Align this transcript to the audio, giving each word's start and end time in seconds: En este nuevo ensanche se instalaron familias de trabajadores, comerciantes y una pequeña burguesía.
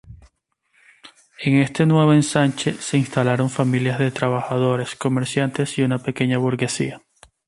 En 1.41 1.57
este 1.57 1.85
nuevo 1.85 2.11
ensanche 2.13 2.73
se 2.73 2.97
instalaron 2.97 3.51
familias 3.51 3.99
de 3.99 4.09
trabajadores, 4.09 4.95
comerciantes 4.95 5.77
y 5.77 5.83
una 5.83 5.99
pequeña 5.99 6.39
burguesía. 6.39 7.03